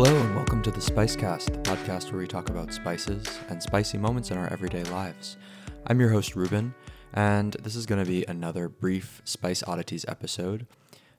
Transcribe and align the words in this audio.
Hello, 0.00 0.16
and 0.16 0.36
welcome 0.36 0.62
to 0.62 0.70
the 0.70 0.78
Spicecast, 0.78 1.46
the 1.46 1.58
podcast 1.58 2.12
where 2.12 2.20
we 2.20 2.28
talk 2.28 2.50
about 2.50 2.72
spices 2.72 3.40
and 3.48 3.60
spicy 3.60 3.98
moments 3.98 4.30
in 4.30 4.38
our 4.38 4.46
everyday 4.52 4.84
lives. 4.84 5.36
I'm 5.88 5.98
your 5.98 6.10
host, 6.10 6.36
Reuben, 6.36 6.72
and 7.14 7.54
this 7.54 7.74
is 7.74 7.84
going 7.84 8.04
to 8.04 8.08
be 8.08 8.24
another 8.28 8.68
brief 8.68 9.20
Spice 9.24 9.64
Oddities 9.64 10.04
episode. 10.06 10.68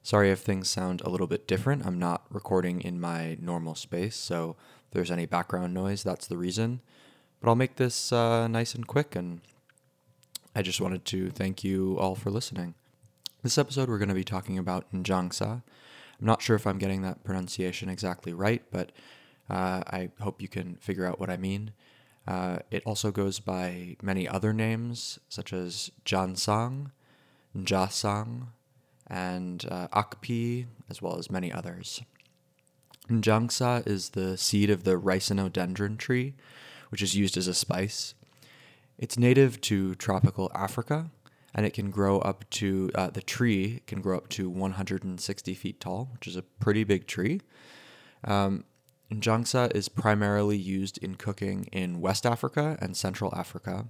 Sorry 0.01 0.31
if 0.31 0.39
things 0.39 0.69
sound 0.69 1.01
a 1.01 1.09
little 1.09 1.27
bit 1.27 1.45
different. 1.45 1.85
I'm 1.85 1.99
not 1.99 2.25
recording 2.29 2.79
in 2.79 3.01
my 3.01 3.37
normal 3.41 3.75
space, 3.75 4.15
so 4.15 4.55
if 4.87 4.93
there's 4.93 5.11
any 5.11 5.25
background 5.25 5.73
noise, 5.73 6.01
that's 6.01 6.27
the 6.27 6.37
reason. 6.37 6.79
But 7.41 7.49
I'll 7.49 7.55
make 7.55 7.75
this 7.75 8.13
uh, 8.13 8.47
nice 8.47 8.75
and 8.75 8.87
quick, 8.87 9.13
and 9.13 9.41
I 10.55 10.61
just 10.61 10.79
wanted 10.79 11.03
to 11.03 11.31
thank 11.31 11.65
you 11.65 11.97
all 11.99 12.15
for 12.15 12.31
listening. 12.31 12.75
This 13.43 13.57
episode, 13.57 13.89
we're 13.89 13.97
going 13.97 14.07
to 14.07 14.15
be 14.15 14.23
talking 14.23 14.57
about 14.57 14.89
Njangsa. 14.93 15.63
I'm 16.19 16.25
not 16.25 16.41
sure 16.41 16.55
if 16.55 16.67
I'm 16.67 16.77
getting 16.77 17.01
that 17.03 17.23
pronunciation 17.23 17.89
exactly 17.89 18.33
right, 18.33 18.63
but 18.71 18.91
uh, 19.49 19.83
I 19.87 20.09
hope 20.19 20.41
you 20.41 20.47
can 20.47 20.75
figure 20.75 21.05
out 21.05 21.19
what 21.19 21.29
I 21.29 21.37
mean. 21.37 21.71
Uh, 22.27 22.59
it 22.69 22.83
also 22.85 23.11
goes 23.11 23.39
by 23.39 23.95
many 24.01 24.27
other 24.27 24.53
names, 24.53 25.19
such 25.29 25.53
as 25.53 25.91
Jansang, 26.05 26.91
Njasang, 27.57 28.47
and 29.07 29.65
uh, 29.71 29.87
Akpi, 29.87 30.67
as 30.89 31.01
well 31.01 31.17
as 31.17 31.31
many 31.31 31.51
others. 31.51 32.01
Njangsa 33.09 33.87
is 33.87 34.09
the 34.09 34.37
seed 34.37 34.69
of 34.69 34.83
the 34.83 34.99
ricinodendron 34.99 35.97
tree, 35.97 36.35
which 36.89 37.01
is 37.01 37.15
used 37.15 37.37
as 37.37 37.47
a 37.47 37.53
spice. 37.53 38.13
It's 38.99 39.17
native 39.17 39.61
to 39.61 39.95
tropical 39.95 40.51
Africa, 40.53 41.09
and 41.53 41.65
it 41.65 41.73
can 41.73 41.89
grow 41.91 42.19
up 42.19 42.49
to 42.51 42.91
uh, 42.95 43.09
the 43.09 43.21
tree 43.21 43.81
can 43.87 44.01
grow 44.01 44.17
up 44.17 44.29
to 44.29 44.49
160 44.49 45.53
feet 45.53 45.79
tall, 45.79 46.09
which 46.13 46.27
is 46.27 46.35
a 46.35 46.41
pretty 46.41 46.83
big 46.83 47.07
tree. 47.07 47.41
Um, 48.23 48.65
Njangsa 49.11 49.75
is 49.75 49.89
primarily 49.89 50.57
used 50.57 50.97
in 50.99 51.15
cooking 51.15 51.65
in 51.71 51.99
West 51.99 52.25
Africa 52.25 52.77
and 52.79 52.95
Central 52.95 53.33
Africa. 53.35 53.87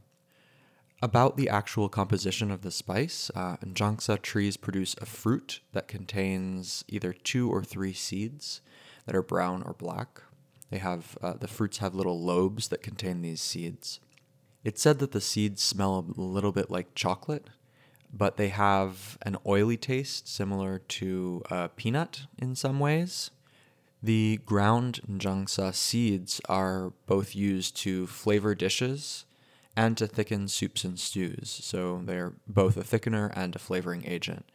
About 1.02 1.38
the 1.38 1.50
actual 1.50 1.88
composition 1.88 2.52
of 2.52 2.62
the 2.62 2.72
spice, 2.72 3.32
uh, 3.34 3.58
Njangsa 3.58 4.22
trees 4.22 4.58
produce 4.58 4.96
a 5.02 5.06
fruit 5.06 5.62
that 5.72 5.88
contains 5.88 6.84
either 6.88 7.14
two 7.14 7.50
or 7.50 7.64
three 7.64 7.94
seeds 7.94 8.62
that 9.06 9.16
are 9.16 9.22
brown 9.22 9.64
or 9.64 9.74
black. 9.74 10.22
They 10.70 10.78
have 10.78 11.18
uh, 11.22 11.34
the 11.34 11.48
fruits 11.48 11.78
have 11.78 11.96
little 11.96 12.22
lobes 12.22 12.68
that 12.68 12.84
contain 12.84 13.22
these 13.22 13.42
seeds. 13.42 14.00
It's 14.64 14.82
said 14.82 15.00
that 15.00 15.12
the 15.12 15.22
seeds 15.22 15.64
smell 15.64 16.06
a 16.18 16.22
little 16.22 16.52
bit 16.52 16.70
like 16.70 16.96
chocolate, 16.96 17.50
but 18.14 18.38
they 18.38 18.50
have 18.50 19.18
an 19.22 19.38
oily 19.46 19.78
taste 19.78 20.28
similar 20.28 20.80
to 20.80 21.44
a 21.50 21.70
peanut 21.70 22.22
in 22.38 22.56
some 22.56 22.80
ways. 22.80 23.32
The 24.02 24.40
ground 24.46 25.02
njangsa 25.10 25.74
seeds 25.74 26.42
are 26.48 26.94
both 27.06 27.36
used 27.36 27.76
to 27.78 28.08
flavor 28.08 28.56
dishes 28.56 29.26
and 29.76 29.98
to 29.98 30.08
thicken 30.08 30.48
soups 30.48 30.84
and 30.84 31.00
stews, 31.00 31.50
so 31.64 32.02
they're 32.04 32.34
both 32.48 32.76
a 32.76 32.84
thickener 32.84 33.32
and 33.36 33.56
a 33.56 33.60
flavoring 33.60 34.06
agent. 34.06 34.46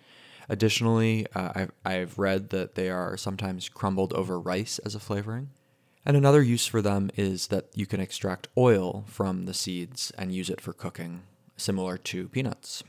Additionally, 0.49 1.27
uh, 1.35 1.53
I've, 1.55 1.73
I've 1.85 2.19
read 2.19 2.51
that 2.51 2.75
they 2.75 2.91
are 2.91 3.17
sometimes 3.17 3.71
crumbled 3.71 4.13
over 4.13 4.39
rice 4.39 4.79
as 4.81 4.95
a 4.95 5.01
flavoring. 5.01 5.51
And 6.07 6.17
another 6.17 6.43
use 6.43 6.67
for 6.67 6.83
them 6.83 7.11
is 7.17 7.47
that 7.47 7.69
you 7.75 7.87
can 7.87 8.01
extract 8.01 8.49
oil 8.59 9.05
from 9.07 9.47
the 9.47 9.55
seeds 9.55 10.13
and 10.19 10.35
use 10.35 10.51
it 10.51 10.61
for 10.61 10.73
cooking, 10.73 11.23
similar 11.57 11.97
to 11.99 12.29
peanuts. 12.29 12.85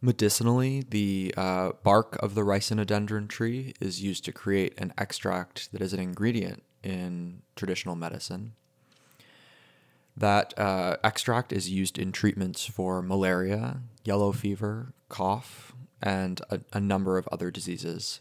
Medicinally, 0.00 0.84
the 0.88 1.34
uh, 1.36 1.72
bark 1.82 2.16
of 2.22 2.34
the 2.34 2.42
ricinodendron 2.42 3.28
tree 3.28 3.74
is 3.80 4.02
used 4.02 4.24
to 4.24 4.32
create 4.32 4.74
an 4.78 4.92
extract 4.98 5.72
that 5.72 5.80
is 5.80 5.92
an 5.92 6.00
ingredient 6.00 6.62
in 6.82 7.42
traditional 7.56 7.96
medicine. 7.96 8.52
That 10.16 10.56
uh, 10.58 10.96
extract 11.02 11.52
is 11.52 11.70
used 11.70 11.98
in 11.98 12.12
treatments 12.12 12.66
for 12.66 13.02
malaria, 13.02 13.80
yellow 14.04 14.32
fever, 14.32 14.92
cough, 15.08 15.74
and 16.02 16.40
a, 16.50 16.60
a 16.72 16.80
number 16.80 17.18
of 17.18 17.26
other 17.32 17.50
diseases. 17.50 18.20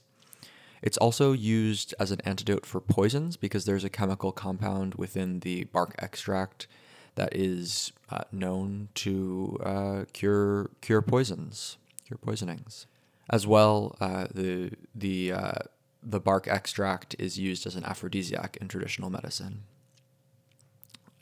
It's 0.84 0.98
also 0.98 1.32
used 1.32 1.96
as 1.98 2.12
an 2.12 2.20
antidote 2.26 2.66
for 2.66 2.82
poisons 2.82 3.38
because 3.38 3.64
there's 3.64 3.86
a 3.86 3.90
chemical 3.90 4.34
compound 4.34 4.96
within 4.96 5.40
the 5.40 5.64
bark 5.64 5.96
extract 5.98 6.68
that 7.16 7.34
is 7.34 7.94
uh, 8.10 8.26
known 8.34 8.90
to 8.96 9.58
uh, 9.64 10.04
cure 10.12 10.72
cure 10.82 11.02
poisons, 11.02 11.78
cure 12.06 12.18
poisonings. 12.18 12.86
As 13.30 13.48
well, 13.48 13.96
uh, 14.02 14.28
the 14.34 14.72
the 14.94 15.32
uh, 15.32 15.60
the 16.04 16.20
bark 16.20 16.50
extract 16.50 17.16
is 17.18 17.40
used 17.40 17.66
as 17.66 17.78
an 17.78 17.86
aphrodisiac 17.86 18.58
in 18.58 18.68
traditional 18.68 19.10
medicine. 19.10 19.64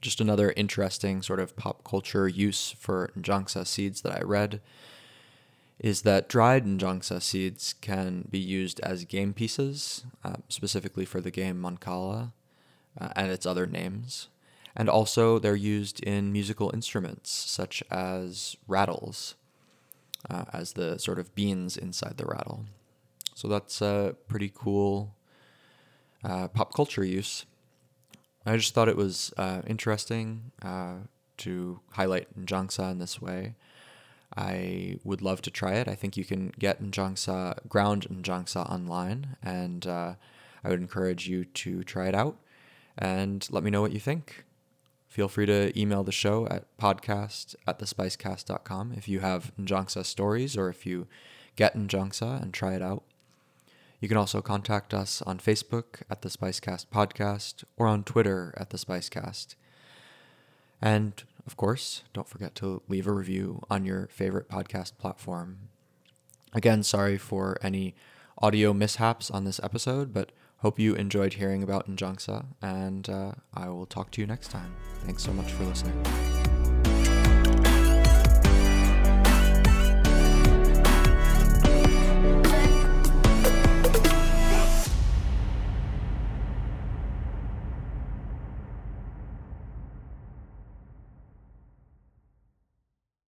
Just 0.02 0.20
another 0.20 0.54
interesting 0.58 1.22
sort 1.22 1.40
of 1.40 1.56
pop 1.56 1.84
culture 1.84 2.28
use 2.28 2.72
for 2.80 3.12
njangsa 3.16 3.68
seeds 3.68 4.02
that 4.02 4.18
I 4.18 4.24
read 4.24 4.60
is 5.82 6.04
that 6.04 6.30
dried 6.30 6.64
njangsa 6.64 7.20
seeds 7.20 7.74
can 7.82 8.28
be 8.30 8.38
used 8.38 8.80
as 8.82 9.04
game 9.04 9.34
pieces, 9.34 10.06
uh, 10.24 10.36
specifically 10.48 11.06
for 11.06 11.20
the 11.20 11.32
game 11.32 11.60
Mancala 11.60 12.34
uh, 13.00 13.10
and 13.16 13.32
its 13.32 13.48
other 13.48 13.66
names. 13.66 14.28
And 14.76 14.88
also, 14.88 15.40
they're 15.40 15.56
used 15.56 16.00
in 16.04 16.32
musical 16.32 16.70
instruments 16.72 17.32
such 17.32 17.84
as 17.90 18.56
rattles, 18.68 19.36
uh, 20.30 20.46
as 20.54 20.74
the 20.74 21.00
sort 21.00 21.18
of 21.18 21.34
beans 21.34 21.76
inside 21.76 22.18
the 22.18 22.26
rattle. 22.26 22.66
So 23.34 23.48
that's 23.48 23.82
a 23.82 24.16
pretty 24.28 24.52
cool 24.54 25.16
uh, 26.24 26.48
pop 26.50 26.76
culture 26.76 27.04
use. 27.04 27.46
I 28.46 28.56
just 28.56 28.76
thought 28.76 28.88
it 28.88 28.96
was 28.96 29.34
uh, 29.36 29.64
interesting 29.66 30.52
uh, 30.62 30.98
to 31.38 31.80
highlight 31.94 32.40
Njangsa 32.40 32.92
in 32.92 33.00
this 33.00 33.20
way. 33.20 33.56
I 34.36 34.98
would 35.04 35.22
love 35.22 35.42
to 35.44 35.52
try 35.52 35.74
it. 35.74 35.88
I 35.88 35.96
think 35.96 36.16
you 36.16 36.24
can 36.24 36.54
get 36.58 36.82
Njangsa, 36.82 37.68
ground 37.68 38.08
Njangsa 38.10 38.70
online, 38.70 39.36
and 39.44 39.86
uh, 39.86 40.14
I 40.64 40.70
would 40.70 40.80
encourage 40.80 41.28
you 41.28 41.46
to 41.46 41.84
try 41.84 42.08
it 42.08 42.16
out 42.16 42.38
and 42.98 43.48
let 43.52 43.64
me 43.64 43.72
know 43.72 43.82
what 43.82 43.92
you 43.92 44.00
think. 44.00 44.46
Feel 45.08 45.28
free 45.28 45.46
to 45.46 45.78
email 45.78 46.04
the 46.04 46.12
show 46.14 46.48
at 46.48 46.66
podcast 46.78 47.56
at 47.68 47.80
thespicecast.com 47.80 48.94
if 48.96 49.10
you 49.10 49.20
have 49.20 49.52
Njangsa 49.60 50.06
stories 50.06 50.56
or 50.56 50.70
if 50.70 50.86
you 50.86 51.08
get 51.58 51.76
Njangsa 51.76 52.42
and 52.42 52.54
try 52.54 52.76
it 52.76 52.82
out. 52.82 53.04
You 54.00 54.08
can 54.08 54.18
also 54.18 54.42
contact 54.42 54.94
us 54.94 55.22
on 55.24 55.38
Facebook 55.38 56.02
at 56.10 56.22
the 56.22 56.30
Spicecast 56.30 56.88
Podcast 56.88 57.64
or 57.78 57.88
on 57.88 58.04
Twitter 58.04 58.54
at 58.58 58.72
the 58.72 58.78
Spicecast. 58.78 59.56
And 60.82 61.22
of 61.52 61.58
course, 61.58 62.04
don't 62.14 62.30
forget 62.30 62.56
to 62.56 62.82
leave 62.88 63.08
a 63.08 63.12
review 63.12 63.62
on 63.70 63.84
your 63.84 64.08
favorite 64.08 64.48
podcast 64.48 64.98
platform. 64.98 65.58
Again, 66.54 66.82
sorry 66.82 67.18
for 67.18 67.58
any 67.62 67.94
audio 68.38 68.72
mishaps 68.72 69.30
on 69.30 69.44
this 69.44 69.60
episode, 69.62 70.14
but 70.14 70.32
hope 70.60 70.80
you 70.80 70.96
enjoyed 70.96 71.34
hearing 71.34 71.62
about 71.62 71.90
Njangsa, 71.90 72.46
and 72.62 73.10
uh, 73.10 73.34
I 73.54 73.68
will 73.68 73.86
talk 73.86 74.12
to 74.12 74.22
you 74.22 74.28
next 74.28 74.50
time. 74.50 74.74
Thanks 75.04 75.24
so 75.24 75.34
much 75.34 75.52
for 75.52 75.66
listening. 75.66 76.61